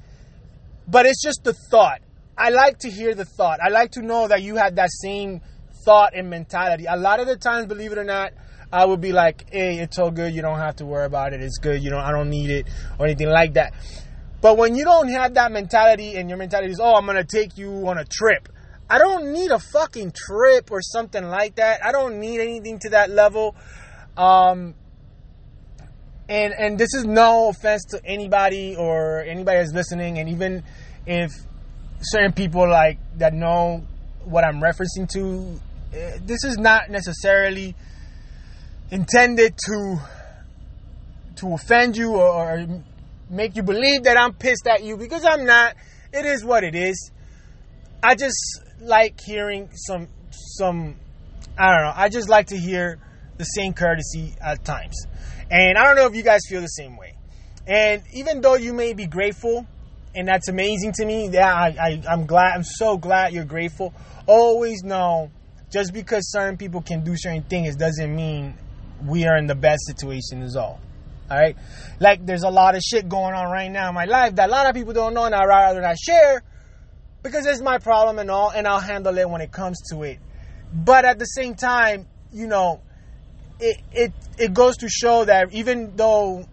But 0.89 1.07
it's 1.07 1.23
just 1.23 1.45
the 1.45 1.53
thought 1.53 2.01
I 2.37 2.51
like 2.51 2.79
to 2.81 2.91
hear 2.91 3.15
the 3.15 3.25
thought. 3.25 3.61
I 3.63 3.69
like 3.69 3.93
to 3.93 4.03
know 4.03 4.29
that 4.29 4.43
you 4.43 4.57
had 4.57 4.77
that 4.77 4.91
same 4.91 5.41
thought 5.85 6.15
and 6.15 6.31
mentality. 6.31 6.87
A 6.87 6.97
lot 6.97 7.21
of 7.21 7.27
the 7.27 7.37
times, 7.37 7.67
believe 7.67 7.93
it 7.93 7.99
or 7.99 8.05
not, 8.05 8.33
I 8.73 8.85
would 8.87 9.01
be 9.01 9.13
like, 9.13 9.47
hey, 9.53 9.79
it's 9.79 9.99
all 9.99 10.11
good. 10.11 10.33
You 10.33 10.41
don't 10.41 10.59
have 10.59 10.77
to 10.77 10.87
worry 10.87 11.05
about 11.05 11.35
it. 11.35 11.43
It's 11.43 11.59
good. 11.59 11.83
You 11.83 11.91
know, 11.91 11.99
I 11.99 12.11
don't 12.11 12.31
need 12.31 12.51
it 12.51 12.67
or 12.99 13.07
anything 13.07 13.29
like 13.29 13.55
that. 13.55 13.75
But 14.41 14.57
when 14.57 14.75
you 14.75 14.85
don't 14.85 15.09
have 15.09 15.35
that 15.35 15.53
mentality 15.53 16.17
and 16.17 16.29
your 16.29 16.39
mentality 16.39 16.73
is, 16.73 16.81
oh, 16.81 16.95
I'm 16.95 17.05
going 17.05 17.17
to 17.17 17.25
take 17.25 17.59
you 17.59 17.71
on 17.87 17.99
a 17.99 18.05
trip. 18.05 18.49
I 18.89 18.99
don't 18.99 19.33
need 19.33 19.51
a 19.51 19.59
fucking 19.59 20.13
trip 20.15 20.71
or 20.71 20.83
something 20.83 21.25
like 21.25 21.57
that. 21.57 21.85
I 21.85 21.93
don't 21.93 22.19
need 22.19 22.41
anything 22.41 22.79
to 22.81 22.91
that 22.91 23.11
level. 23.11 23.55
Um, 24.17 24.75
and 26.29 26.55
and 26.55 26.79
this 26.79 26.95
is 26.95 27.05
no 27.05 27.49
offense 27.49 27.85
to 27.91 28.01
anybody 28.05 28.75
or 28.77 29.23
anybody 29.23 29.59
that's 29.59 29.73
listening, 29.73 30.19
and 30.19 30.29
even 30.29 30.63
if 31.07 31.31
certain 32.03 32.33
people 32.33 32.69
like 32.69 32.99
that 33.19 33.33
know 33.35 33.85
what 34.25 34.45
I'm 34.45 34.61
referencing 34.61 35.09
to, 35.13 35.61
eh, 35.97 36.19
this 36.23 36.45
is 36.45 36.59
not 36.59 36.91
necessarily 36.91 37.75
intended 38.91 39.57
to 39.67 40.01
to 41.37 41.55
offend 41.55 41.97
you 41.97 42.15
or, 42.15 42.29
or 42.29 42.67
make 43.31 43.57
you 43.57 43.63
believe 43.63 44.05
that 44.05 44.19
I'm 44.19 44.35
pissed 44.35 44.67
at 44.67 44.83
you 44.83 44.97
because 44.97 45.25
I'm 45.25 45.45
not. 45.45 45.75
It 46.13 46.27
is 46.27 46.45
what 46.45 46.63
it 46.63 46.75
is. 46.75 47.11
I 48.03 48.15
just 48.15 48.61
like 48.81 49.19
hearing 49.25 49.71
some 49.75 50.09
some 50.31 50.97
I 51.59 51.71
don't 51.71 51.85
know. 51.85 51.93
I 51.95 52.09
just 52.09 52.29
like 52.29 52.49
to 52.49 52.57
hear 52.57 52.99
the 53.39 53.45
same 53.45 53.73
courtesy 53.73 54.35
at 54.41 54.65
times. 54.65 55.07
And 55.51 55.77
I 55.77 55.85
don't 55.85 55.97
know 55.97 56.07
if 56.07 56.15
you 56.15 56.23
guys 56.23 56.41
feel 56.49 56.61
the 56.61 56.67
same 56.67 56.97
way. 56.97 57.15
And 57.67 58.03
even 58.13 58.41
though 58.41 58.55
you 58.55 58.73
may 58.73 58.93
be 58.93 59.07
grateful, 59.07 59.67
and 60.15 60.29
that's 60.29 60.49
amazing 60.49 60.93
to 60.93 61.05
me, 61.05 61.29
yeah, 61.29 61.53
I, 61.53 61.69
I, 61.81 62.03
I'm 62.09 62.27
glad, 62.27 62.55
I'm 62.55 62.65
so 62.65 62.97
glad 62.97 63.33
you're 63.33 63.45
grateful. 63.45 63.95
Always 64.27 64.83
know, 64.83 65.31
just 65.71 65.93
because 65.93 66.31
certain 66.31 66.57
people 66.57 66.83
can 66.83 67.03
do 67.03 67.15
certain 67.17 67.43
things 67.43 67.77
doesn't 67.77 68.15
mean 68.15 68.55
we 69.07 69.27
are 69.27 69.37
in 69.37 69.47
the 69.47 69.55
best 69.55 69.87
situation 69.87 70.43
as 70.43 70.57
all. 70.57 70.81
All 71.31 71.39
right, 71.39 71.57
like 71.99 72.27
there's 72.27 72.43
a 72.43 72.51
lot 72.51 72.75
of 72.75 72.83
shit 72.83 73.09
going 73.09 73.35
on 73.35 73.51
right 73.51 73.71
now 73.71 73.89
in 73.89 73.95
my 73.95 74.05
life 74.05 74.35
that 74.35 74.51
a 74.51 74.53
lot 74.53 74.69
of 74.69 74.75
people 74.75 74.93
don't 74.93 75.15
know, 75.15 75.25
and 75.25 75.35
I'd 75.35 75.47
rather 75.47 75.81
not 75.81 75.97
share 75.99 76.43
because 77.23 77.47
it's 77.47 77.63
my 77.63 77.79
problem 77.79 78.19
and 78.19 78.31
all, 78.31 78.51
and 78.51 78.67
I'll 78.67 78.81
handle 78.81 79.17
it 79.17 79.29
when 79.29 79.41
it 79.41 79.51
comes 79.51 79.81
to 79.91 80.03
it. 80.03 80.19
But 80.75 81.05
at 81.05 81.19
the 81.19 81.25
same 81.25 81.55
time, 81.55 82.07
you 82.33 82.47
know, 82.47 82.83
it 83.61 83.79
it 83.93 84.13
it 84.39 84.53
goes 84.53 84.77
to 84.79 84.89
show 84.89 85.25
that 85.25 85.53
even 85.55 85.97
though 85.97 86.47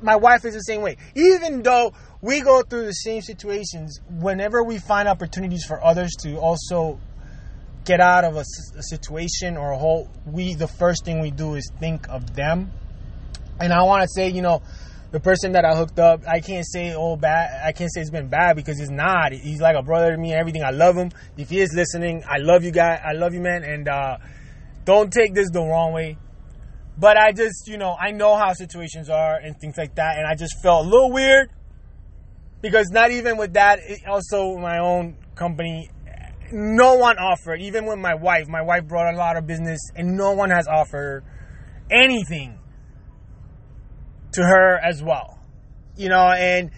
my 0.00 0.16
wife 0.16 0.44
is 0.44 0.54
the 0.54 0.60
same 0.60 0.80
way, 0.80 0.96
even 1.14 1.62
though 1.62 1.92
we 2.22 2.40
go 2.40 2.62
through 2.62 2.86
the 2.86 2.92
same 2.92 3.20
situations, 3.20 4.00
whenever 4.08 4.62
we 4.62 4.78
find 4.78 5.08
opportunities 5.08 5.64
for 5.64 5.84
others 5.84 6.12
to 6.20 6.36
also 6.38 7.00
get 7.84 8.00
out 8.00 8.24
of 8.24 8.36
a, 8.36 8.44
a 8.78 8.82
situation 8.82 9.56
or 9.56 9.72
a 9.72 9.78
whole, 9.78 10.08
we 10.24 10.54
the 10.54 10.68
first 10.68 11.04
thing 11.04 11.20
we 11.20 11.32
do 11.32 11.54
is 11.54 11.68
think 11.80 12.08
of 12.08 12.34
them. 12.36 12.70
And 13.58 13.72
I 13.72 13.82
want 13.82 14.02
to 14.02 14.08
say, 14.08 14.28
you 14.28 14.40
know, 14.40 14.62
the 15.10 15.18
person 15.18 15.52
that 15.52 15.64
I 15.64 15.74
hooked 15.74 15.98
up, 15.98 16.22
I 16.26 16.38
can't 16.38 16.64
say 16.64 16.94
oh 16.94 17.16
bad. 17.16 17.66
I 17.66 17.72
can't 17.72 17.92
say 17.92 18.00
it's 18.00 18.10
been 18.10 18.28
bad 18.28 18.54
because 18.54 18.78
it's 18.78 18.90
not. 18.90 19.32
He's 19.32 19.60
like 19.60 19.74
a 19.76 19.82
brother 19.82 20.12
to 20.12 20.16
me 20.16 20.30
and 20.30 20.40
everything. 20.40 20.62
I 20.62 20.70
love 20.70 20.96
him. 20.96 21.10
If 21.36 21.50
he 21.50 21.58
is 21.60 21.74
listening, 21.74 22.22
I 22.26 22.38
love 22.38 22.62
you 22.62 22.70
guys. 22.70 23.00
I 23.04 23.14
love 23.14 23.34
you, 23.34 23.40
man. 23.40 23.64
And 23.64 23.88
uh, 23.88 24.18
don't 24.84 25.12
take 25.12 25.34
this 25.34 25.50
the 25.50 25.60
wrong 25.60 25.92
way. 25.92 26.18
But 26.96 27.16
I 27.16 27.32
just, 27.32 27.66
you 27.66 27.78
know, 27.78 27.96
I 27.98 28.12
know 28.12 28.36
how 28.36 28.52
situations 28.52 29.10
are 29.10 29.36
and 29.36 29.58
things 29.58 29.76
like 29.76 29.96
that. 29.96 30.18
And 30.18 30.26
I 30.26 30.36
just 30.36 30.62
felt 30.62 30.86
a 30.86 30.88
little 30.88 31.10
weird 31.10 31.50
because 32.62 32.90
not 32.90 33.10
even 33.10 33.36
with 33.36 33.54
that, 33.54 33.80
also 34.08 34.56
my 34.56 34.78
own 34.78 35.16
company, 35.34 35.90
no 36.52 36.94
one 36.94 37.18
offered. 37.18 37.60
Even 37.60 37.86
with 37.86 37.98
my 37.98 38.14
wife, 38.14 38.46
my 38.48 38.62
wife 38.62 38.86
brought 38.86 39.12
a 39.12 39.16
lot 39.16 39.36
of 39.36 39.46
business 39.46 39.80
and 39.96 40.16
no 40.16 40.32
one 40.32 40.50
has 40.50 40.68
offered 40.68 41.24
anything 41.90 42.58
to 44.32 44.42
her 44.42 44.78
as 44.78 45.02
well. 45.02 45.38
You 45.96 46.08
know, 46.08 46.30
and 46.30 46.70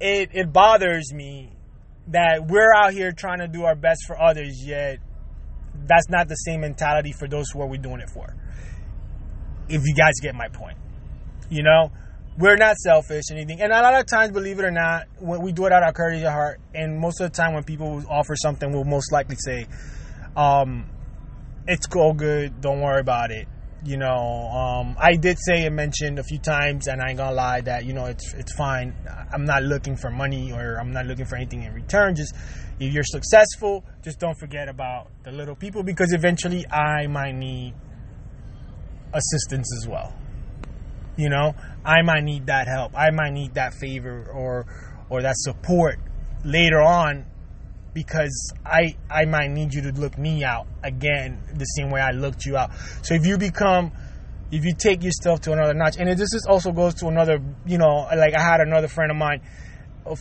it, 0.00 0.30
it 0.32 0.52
bothers 0.52 1.12
me 1.12 1.50
that 2.08 2.46
we're 2.46 2.72
out 2.74 2.92
here 2.92 3.10
trying 3.10 3.38
to 3.38 3.48
do 3.48 3.64
our 3.64 3.74
best 3.74 4.04
for 4.06 4.20
others, 4.20 4.62
yet 4.64 4.98
that's 5.86 6.08
not 6.08 6.28
the 6.28 6.34
same 6.34 6.60
mentality 6.60 7.12
for 7.12 7.26
those 7.26 7.50
who 7.50 7.60
are 7.60 7.66
we 7.66 7.78
doing 7.78 8.00
it 8.00 8.10
for. 8.10 8.34
If 9.68 9.82
you 9.84 9.94
guys 9.94 10.12
get 10.22 10.34
my 10.34 10.48
point, 10.48 10.78
you 11.50 11.62
know, 11.62 11.90
we're 12.38 12.56
not 12.56 12.76
selfish 12.76 13.24
anything. 13.30 13.60
And 13.60 13.72
a 13.72 13.80
lot 13.80 13.94
of 13.98 14.06
times, 14.06 14.32
believe 14.32 14.58
it 14.58 14.64
or 14.64 14.70
not, 14.70 15.06
when 15.18 15.40
we 15.42 15.52
do 15.52 15.66
it 15.66 15.72
out 15.72 15.82
of 15.82 15.86
our 15.88 15.92
courage 15.92 16.22
of 16.22 16.32
heart, 16.32 16.60
and 16.74 16.98
most 16.98 17.20
of 17.20 17.30
the 17.30 17.36
time 17.36 17.54
when 17.54 17.64
people 17.64 18.02
offer 18.08 18.36
something, 18.36 18.70
we'll 18.72 18.84
most 18.84 19.12
likely 19.12 19.36
say, 19.36 19.66
um, 20.36 20.86
"It's 21.66 21.86
all 21.94 22.12
good. 22.12 22.60
Don't 22.60 22.80
worry 22.80 23.00
about 23.00 23.30
it." 23.30 23.48
You 23.84 23.96
know, 23.96 24.48
um, 24.50 24.96
I 24.98 25.14
did 25.16 25.38
say 25.38 25.64
and 25.64 25.76
mentioned 25.76 26.18
a 26.18 26.24
few 26.24 26.38
times, 26.38 26.88
and 26.88 27.00
I 27.00 27.10
ain't 27.10 27.18
gonna 27.18 27.34
lie 27.34 27.60
that 27.62 27.84
you 27.84 27.92
know 27.92 28.06
it's 28.06 28.34
it's 28.34 28.54
fine. 28.54 28.94
I'm 29.32 29.44
not 29.44 29.62
looking 29.62 29.96
for 29.96 30.10
money 30.10 30.52
or 30.52 30.76
I'm 30.78 30.92
not 30.92 31.06
looking 31.06 31.24
for 31.24 31.36
anything 31.36 31.62
in 31.62 31.72
return. 31.72 32.14
Just 32.16 32.34
if 32.78 32.92
you're 32.92 33.04
successful, 33.04 33.84
just 34.02 34.18
don't 34.18 34.38
forget 34.38 34.68
about 34.68 35.08
the 35.22 35.32
little 35.32 35.54
people 35.54 35.82
because 35.82 36.12
eventually 36.12 36.66
I 36.70 37.06
might 37.06 37.34
need 37.34 37.74
assistance 39.14 39.72
as 39.80 39.88
well. 39.88 40.12
You 41.16 41.30
know, 41.30 41.54
I 41.84 42.02
might 42.02 42.24
need 42.24 42.46
that 42.46 42.68
help. 42.68 42.92
I 42.94 43.10
might 43.10 43.32
need 43.32 43.54
that 43.54 43.74
favor 43.74 44.30
or 44.32 44.66
or 45.08 45.22
that 45.22 45.36
support 45.36 45.98
later 46.44 46.80
on 46.80 47.26
because 47.94 48.52
I 48.64 48.96
I 49.10 49.24
might 49.24 49.50
need 49.50 49.72
you 49.72 49.82
to 49.82 49.92
look 49.92 50.18
me 50.18 50.44
out 50.44 50.66
again 50.82 51.40
the 51.54 51.64
same 51.64 51.90
way 51.90 52.00
I 52.00 52.10
looked 52.10 52.44
you 52.44 52.56
out. 52.56 52.70
So 53.02 53.14
if 53.14 53.24
you 53.24 53.38
become 53.38 53.92
if 54.52 54.64
you 54.64 54.74
take 54.74 55.02
yourself 55.02 55.40
to 55.42 55.52
another 55.52 55.74
notch, 55.74 55.96
and 55.98 56.08
this 56.08 56.32
is 56.34 56.46
also 56.48 56.70
goes 56.70 56.94
to 56.96 57.06
another, 57.08 57.40
you 57.66 57.78
know, 57.78 58.06
like 58.14 58.34
I 58.34 58.42
had 58.42 58.60
another 58.60 58.86
friend 58.86 59.10
of 59.10 59.16
mine 59.16 59.40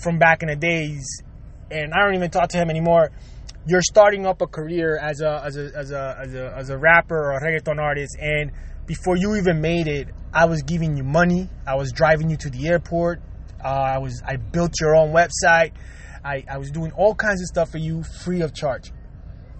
from 0.02 0.18
back 0.18 0.42
in 0.42 0.48
the 0.48 0.56
days 0.56 1.22
and 1.70 1.94
I 1.94 2.06
don't 2.06 2.16
even 2.16 2.32
talk 2.32 2.50
to 2.50 2.58
him 2.58 2.70
anymore. 2.70 3.12
You're 3.68 3.82
starting 3.82 4.26
up 4.26 4.42
a 4.42 4.48
career 4.48 4.98
as 4.98 5.22
a 5.22 5.42
as 5.44 5.58
a 5.58 5.72
as 5.76 5.92
a 5.92 6.18
as 6.22 6.34
a, 6.36 6.54
as 6.56 6.70
a 6.70 6.78
rapper 6.78 7.18
or 7.18 7.38
a 7.38 7.42
reggaeton 7.42 7.80
artist, 7.80 8.16
and 8.20 8.52
before 8.86 9.18
you 9.18 9.36
even 9.36 9.62
made 9.62 9.88
it, 9.88 10.10
I 10.34 10.46
was 10.46 10.62
giving 10.64 10.96
you 10.98 11.04
money. 11.04 11.50
I 11.66 11.76
was 11.76 11.92
driving 11.92 12.30
you 12.30 12.38
to 12.38 12.50
the 12.50 12.68
airport. 12.68 13.22
Uh, 13.64 13.68
I 13.68 13.98
was 13.98 14.22
I 14.26 14.38
built 14.38 14.74
your 14.80 14.96
own 14.96 15.12
website. 15.12 15.72
I, 16.24 16.44
I 16.50 16.58
was 16.58 16.72
doing 16.72 16.92
all 16.92 17.16
kinds 17.16 17.42
of 17.42 17.48
stuff 17.48 17.72
for 17.72 17.78
you 17.78 18.04
free 18.24 18.42
of 18.42 18.54
charge. 18.54 18.92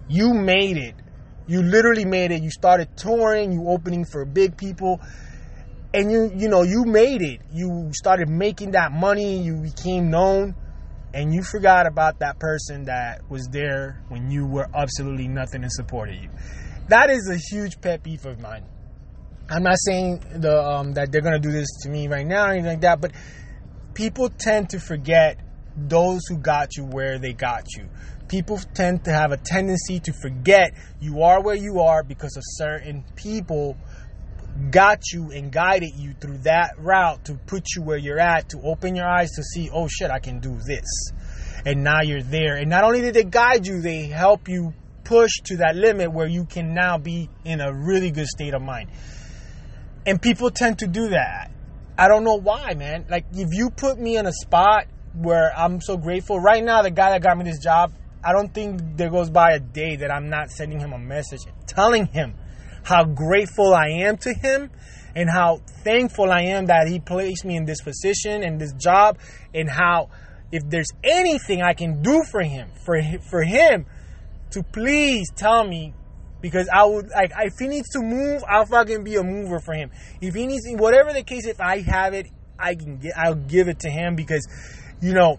You 0.08 0.34
made 0.34 0.76
it. 0.76 0.94
You 1.46 1.62
literally 1.62 2.04
made 2.04 2.32
it. 2.32 2.42
You 2.42 2.50
started 2.50 2.96
touring. 2.96 3.52
You 3.52 3.68
opening 3.68 4.04
for 4.04 4.24
big 4.24 4.56
people 4.56 5.00
and 5.94 6.10
you 6.10 6.32
you 6.34 6.48
know 6.48 6.62
you 6.62 6.84
made 6.84 7.22
it 7.22 7.40
you 7.52 7.88
started 7.92 8.28
making 8.28 8.72
that 8.72 8.90
money 8.90 9.40
you 9.40 9.54
became 9.62 10.10
known 10.10 10.52
and 11.16 11.32
you 11.32 11.42
forgot 11.42 11.86
about 11.86 12.18
that 12.18 12.38
person 12.38 12.84
that 12.84 13.22
was 13.30 13.48
there 13.50 14.02
when 14.08 14.30
you 14.30 14.46
were 14.46 14.68
absolutely 14.74 15.26
nothing 15.26 15.62
and 15.62 15.72
supported 15.72 16.20
you. 16.20 16.28
That 16.88 17.08
is 17.08 17.30
a 17.30 17.38
huge 17.38 17.80
pet 17.80 18.02
peeve 18.02 18.26
of 18.26 18.38
mine. 18.38 18.66
I'm 19.48 19.62
not 19.62 19.76
saying 19.78 20.24
the 20.34 20.60
um, 20.60 20.94
that 20.94 21.12
they're 21.12 21.20
gonna 21.20 21.38
do 21.38 21.52
this 21.52 21.68
to 21.82 21.88
me 21.88 22.08
right 22.08 22.26
now 22.26 22.46
or 22.46 22.50
anything 22.50 22.66
like 22.66 22.80
that, 22.80 23.00
but 23.00 23.12
people 23.94 24.28
tend 24.28 24.70
to 24.70 24.80
forget 24.80 25.38
those 25.76 26.22
who 26.28 26.38
got 26.38 26.76
you 26.76 26.84
where 26.84 27.18
they 27.18 27.32
got 27.32 27.64
you. 27.76 27.88
People 28.28 28.58
tend 28.74 29.04
to 29.04 29.12
have 29.12 29.30
a 29.30 29.36
tendency 29.36 30.00
to 30.00 30.12
forget 30.12 30.72
you 31.00 31.22
are 31.22 31.40
where 31.40 31.54
you 31.54 31.80
are 31.80 32.02
because 32.02 32.36
of 32.36 32.42
certain 32.44 33.04
people 33.14 33.76
got 34.70 35.12
you 35.12 35.30
and 35.30 35.52
guided 35.52 35.94
you 35.94 36.14
through 36.20 36.38
that 36.38 36.72
route 36.78 37.24
to 37.26 37.34
put 37.46 37.64
you 37.76 37.82
where 37.82 37.98
you're 37.98 38.18
at, 38.18 38.48
to 38.48 38.58
open 38.64 38.96
your 38.96 39.06
eyes 39.06 39.30
to 39.32 39.42
see, 39.42 39.70
oh 39.72 39.86
shit, 39.86 40.10
I 40.10 40.18
can 40.18 40.40
do 40.40 40.58
this. 40.66 41.12
And 41.64 41.84
now 41.84 42.00
you're 42.02 42.22
there. 42.22 42.56
And 42.56 42.70
not 42.70 42.84
only 42.84 43.00
did 43.00 43.14
they 43.14 43.24
guide 43.24 43.66
you, 43.66 43.80
they 43.80 44.06
help 44.06 44.48
you 44.48 44.72
push 45.04 45.30
to 45.44 45.58
that 45.58 45.76
limit 45.76 46.12
where 46.12 46.26
you 46.26 46.46
can 46.46 46.74
now 46.74 46.98
be 46.98 47.28
in 47.44 47.60
a 47.60 47.72
really 47.72 48.10
good 48.10 48.26
state 48.26 48.54
of 48.54 48.62
mind. 48.62 48.90
And 50.06 50.22
people 50.22 50.50
tend 50.50 50.78
to 50.78 50.86
do 50.86 51.08
that. 51.08 51.50
I 51.98 52.08
don't 52.08 52.24
know 52.24 52.38
why, 52.38 52.74
man. 52.74 53.06
Like, 53.08 53.26
if 53.32 53.48
you 53.52 53.70
put 53.70 53.98
me 53.98 54.16
in 54.16 54.26
a 54.26 54.32
spot 54.32 54.86
where 55.14 55.52
I'm 55.56 55.80
so 55.80 55.96
grateful, 55.96 56.38
right 56.38 56.62
now, 56.62 56.82
the 56.82 56.90
guy 56.90 57.10
that 57.10 57.22
got 57.22 57.36
me 57.36 57.44
this 57.44 57.58
job, 57.58 57.92
I 58.22 58.32
don't 58.32 58.52
think 58.52 58.80
there 58.96 59.10
goes 59.10 59.30
by 59.30 59.52
a 59.52 59.60
day 59.60 59.96
that 59.96 60.10
I'm 60.10 60.28
not 60.28 60.50
sending 60.50 60.80
him 60.80 60.92
a 60.92 60.98
message 60.98 61.40
telling 61.66 62.06
him 62.06 62.34
how 62.82 63.04
grateful 63.04 63.74
I 63.74 63.88
am 64.02 64.16
to 64.18 64.32
him 64.32 64.70
and 65.14 65.30
how 65.30 65.60
thankful 65.84 66.30
I 66.30 66.42
am 66.42 66.66
that 66.66 66.88
he 66.88 67.00
placed 67.00 67.44
me 67.44 67.56
in 67.56 67.64
this 67.64 67.80
position 67.80 68.42
and 68.42 68.60
this 68.60 68.72
job 68.72 69.18
and 69.54 69.68
how 69.68 70.10
if 70.52 70.68
there's 70.68 70.90
anything 71.02 71.62
I 71.62 71.74
can 71.74 72.02
do 72.02 72.22
for 72.30 72.42
him 72.42 72.68
for 72.84 73.00
for 73.30 73.42
him 73.42 73.86
to 74.50 74.62
please 74.62 75.30
tell 75.34 75.66
me 75.66 75.94
because 76.40 76.68
I 76.72 76.84
would 76.84 77.08
like 77.10 77.32
if 77.38 77.54
he 77.58 77.68
needs 77.68 77.88
to 77.90 78.00
move 78.00 78.42
I'll 78.48 78.66
fucking 78.66 79.04
be 79.04 79.16
a 79.16 79.22
mover 79.22 79.60
for 79.60 79.74
him 79.74 79.90
if 80.20 80.34
he 80.34 80.46
needs 80.46 80.66
whatever 80.70 81.12
the 81.12 81.22
case 81.22 81.46
if 81.46 81.60
I 81.60 81.80
have 81.80 82.14
it 82.14 82.26
I 82.58 82.74
can 82.74 82.98
get 82.98 83.16
I'll 83.16 83.34
give 83.34 83.68
it 83.68 83.80
to 83.80 83.90
him 83.90 84.16
because 84.16 84.46
you 85.00 85.12
know 85.12 85.38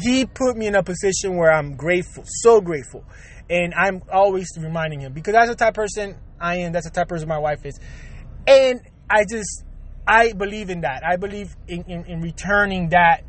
he 0.00 0.26
put 0.26 0.56
me 0.56 0.66
in 0.66 0.74
a 0.74 0.82
position 0.82 1.36
where 1.36 1.52
I'm 1.52 1.76
grateful 1.76 2.24
so 2.26 2.60
grateful 2.60 3.04
and 3.50 3.74
I'm 3.74 4.02
always 4.10 4.48
reminding 4.58 5.00
him 5.00 5.12
because 5.12 5.34
that's 5.34 5.50
the 5.50 5.56
type 5.56 5.74
person 5.74 6.16
I 6.40 6.56
am. 6.56 6.72
That's 6.72 6.86
the 6.86 6.92
type 6.92 7.04
of 7.04 7.08
person 7.10 7.28
my 7.28 7.38
wife 7.38 7.64
is. 7.64 7.78
And 8.46 8.80
I 9.08 9.24
just, 9.30 9.64
I 10.06 10.32
believe 10.32 10.70
in 10.70 10.82
that. 10.82 11.02
I 11.04 11.16
believe 11.16 11.54
in, 11.68 11.82
in, 11.84 12.04
in 12.04 12.20
returning 12.20 12.90
that 12.90 13.24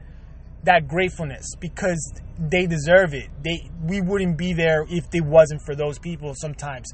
that 0.66 0.88
gratefulness 0.88 1.56
because 1.60 2.14
they 2.38 2.66
deserve 2.68 3.14
it. 3.14 3.30
They 3.44 3.70
we 3.84 4.02
wouldn't 4.02 4.38
be 4.38 4.54
there 4.54 4.86
if 4.90 5.06
it 5.14 5.24
wasn't 5.24 5.62
for 5.66 5.76
those 5.76 5.98
people 6.00 6.34
sometimes. 6.36 6.92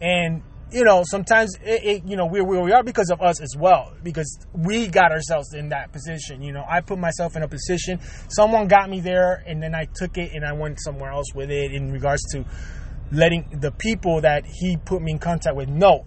And 0.00 0.42
you 0.70 0.84
know, 0.84 1.02
sometimes 1.04 1.56
it, 1.62 1.84
it, 1.84 2.04
you 2.06 2.16
know 2.16 2.26
we're 2.26 2.44
where 2.44 2.62
we 2.62 2.72
are 2.72 2.82
because 2.82 3.10
of 3.10 3.20
us 3.20 3.40
as 3.40 3.56
well. 3.58 3.92
Because 4.02 4.38
we 4.52 4.88
got 4.88 5.12
ourselves 5.12 5.54
in 5.54 5.68
that 5.70 5.92
position. 5.92 6.42
You 6.42 6.52
know, 6.52 6.64
I 6.68 6.80
put 6.80 6.98
myself 6.98 7.36
in 7.36 7.42
a 7.42 7.48
position. 7.48 8.00
Someone 8.28 8.68
got 8.68 8.88
me 8.88 9.00
there, 9.00 9.42
and 9.46 9.62
then 9.62 9.74
I 9.74 9.86
took 9.94 10.16
it 10.18 10.32
and 10.32 10.44
I 10.44 10.52
went 10.52 10.80
somewhere 10.80 11.10
else 11.10 11.34
with 11.34 11.50
it. 11.50 11.72
In 11.72 11.92
regards 11.92 12.22
to 12.32 12.44
letting 13.12 13.58
the 13.60 13.70
people 13.70 14.20
that 14.22 14.44
he 14.46 14.76
put 14.76 15.02
me 15.02 15.12
in 15.12 15.18
contact 15.18 15.56
with 15.56 15.68
know 15.68 16.06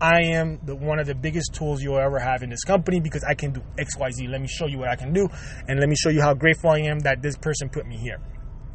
I 0.00 0.22
am 0.32 0.58
the 0.64 0.74
one 0.74 0.98
of 0.98 1.06
the 1.06 1.14
biggest 1.14 1.52
tools 1.54 1.82
you'll 1.82 1.98
ever 1.98 2.18
have 2.18 2.42
in 2.42 2.50
this 2.50 2.64
company 2.64 3.00
because 3.00 3.22
I 3.28 3.34
can 3.34 3.52
do 3.52 3.62
X, 3.78 3.98
Y, 3.98 4.10
Z. 4.10 4.26
Let 4.28 4.40
me 4.40 4.48
show 4.48 4.66
you 4.66 4.78
what 4.78 4.88
I 4.88 4.96
can 4.96 5.12
do, 5.12 5.28
and 5.68 5.78
let 5.78 5.88
me 5.88 5.96
show 5.96 6.08
you 6.08 6.22
how 6.22 6.32
grateful 6.34 6.70
I 6.70 6.80
am 6.80 7.00
that 7.00 7.20
this 7.22 7.36
person 7.36 7.68
put 7.68 7.86
me 7.86 7.96
here. 7.96 8.18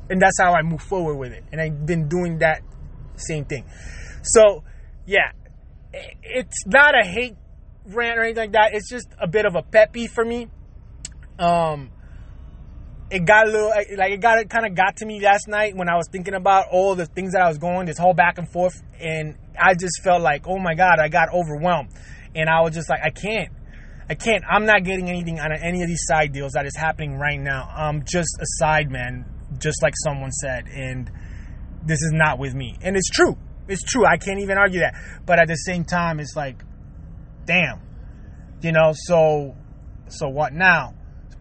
And 0.09 0.21
that's 0.21 0.39
how 0.39 0.53
I 0.53 0.61
move 0.61 0.81
forward 0.81 1.15
with 1.15 1.31
it. 1.31 1.43
And 1.51 1.59
I've 1.59 1.85
been 1.85 2.07
doing 2.07 2.39
that 2.39 2.61
same 3.15 3.45
thing. 3.45 3.65
So, 4.21 4.63
yeah, 5.07 5.31
it's 6.21 6.65
not 6.67 6.93
a 6.95 7.05
hate 7.05 7.35
rant 7.87 8.19
or 8.19 8.23
anything 8.23 8.43
like 8.43 8.51
that. 8.51 8.73
It's 8.73 8.89
just 8.89 9.07
a 9.19 9.27
bit 9.27 9.45
of 9.45 9.55
a 9.55 9.63
peppy 9.63 10.07
for 10.07 10.23
me. 10.23 10.47
Um, 11.39 11.91
it 13.09 13.25
got 13.25 13.47
a 13.47 13.51
little 13.51 13.69
like 13.69 14.11
it 14.11 14.19
got 14.19 14.39
it 14.39 14.49
kind 14.49 14.65
of 14.65 14.75
got 14.75 14.97
to 14.97 15.05
me 15.05 15.21
last 15.21 15.47
night 15.47 15.75
when 15.75 15.89
I 15.89 15.95
was 15.95 16.07
thinking 16.11 16.33
about 16.33 16.67
all 16.71 16.95
the 16.95 17.05
things 17.05 17.33
that 17.33 17.41
I 17.41 17.47
was 17.47 17.57
going 17.57 17.85
this 17.85 17.99
whole 17.99 18.13
back 18.13 18.37
and 18.37 18.51
forth 18.51 18.81
and 18.99 19.35
I 19.59 19.75
just 19.75 20.01
felt 20.03 20.21
like 20.21 20.47
oh 20.47 20.57
my 20.57 20.73
god 20.73 20.99
I 20.99 21.09
got 21.09 21.29
overwhelmed. 21.33 21.89
And 22.33 22.49
I 22.49 22.61
was 22.61 22.73
just 22.73 22.89
like 22.89 23.01
I 23.03 23.11
can't 23.11 23.51
I 24.09 24.15
can't 24.15 24.43
I'm 24.49 24.65
not 24.65 24.83
getting 24.83 25.07
anything 25.09 25.39
out 25.39 25.51
of 25.51 25.59
any 25.61 25.81
of 25.83 25.87
these 25.87 26.03
side 26.05 26.33
deals 26.33 26.53
that 26.53 26.65
is 26.65 26.75
happening 26.75 27.17
right 27.17 27.39
now. 27.39 27.69
I'm 27.73 28.03
just 28.05 28.37
a 28.39 28.45
side 28.59 28.89
man 28.89 29.25
just 29.59 29.83
like 29.83 29.93
someone 30.03 30.31
said 30.31 30.67
and 30.67 31.11
this 31.85 32.01
is 32.01 32.11
not 32.11 32.39
with 32.39 32.55
me. 32.55 32.75
And 32.81 32.97
it's 32.97 33.09
true 33.09 33.37
it's 33.67 33.83
true 33.83 34.05
I 34.05 34.17
can't 34.17 34.39
even 34.39 34.57
argue 34.57 34.79
that. 34.79 34.95
But 35.25 35.39
at 35.39 35.47
the 35.47 35.55
same 35.55 35.85
time 35.85 36.19
it's 36.19 36.35
like 36.35 36.63
damn 37.45 37.81
you 38.63 38.71
know 38.71 38.93
so 38.95 39.55
so 40.07 40.27
what 40.27 40.53
now 40.53 40.95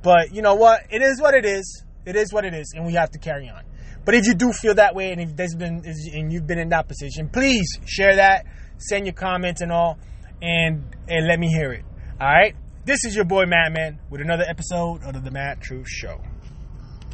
but 0.04 0.32
you 0.32 0.42
know 0.42 0.54
what? 0.54 0.82
It 0.90 1.02
is 1.02 1.20
what 1.20 1.34
it 1.34 1.46
is. 1.46 1.82
It 2.06 2.14
is 2.14 2.32
what 2.32 2.44
it 2.44 2.52
is, 2.52 2.72
and 2.76 2.84
we 2.86 2.92
have 2.92 3.10
to 3.12 3.18
carry 3.18 3.48
on. 3.48 3.64
But 4.04 4.14
if 4.14 4.26
you 4.26 4.34
do 4.34 4.52
feel 4.52 4.74
that 4.74 4.94
way, 4.94 5.10
and 5.10 5.20
if 5.20 5.34
there's 5.34 5.54
been 5.54 5.82
and 6.12 6.30
you've 6.30 6.46
been 6.46 6.58
in 6.58 6.68
that 6.68 6.86
position, 6.86 7.30
please 7.30 7.66
share 7.86 8.16
that, 8.16 8.44
send 8.76 9.06
your 9.06 9.14
comments 9.14 9.62
and 9.62 9.72
all, 9.72 9.98
and 10.42 10.84
and 11.08 11.26
let 11.26 11.40
me 11.40 11.48
hear 11.48 11.72
it. 11.72 11.84
All 12.20 12.28
right. 12.28 12.54
This 12.84 13.06
is 13.06 13.16
your 13.16 13.24
boy 13.24 13.46
Madman 13.46 13.98
with 14.10 14.20
another 14.20 14.44
episode 14.46 15.02
of 15.04 15.24
the 15.24 15.30
Mad 15.30 15.62
Truth 15.62 15.88
Show. 15.88 16.20